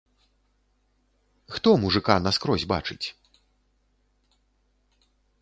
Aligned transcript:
Хто 1.55 1.69
мужыка 1.83 2.15
наскрозь 2.29 2.67
бачыць? 2.73 3.07